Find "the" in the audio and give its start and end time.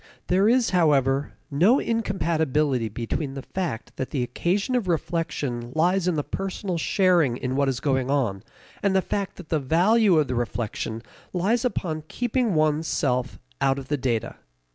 3.35-3.43, 4.09-4.23, 8.95-9.03, 9.49-9.59, 10.27-10.33, 13.89-13.97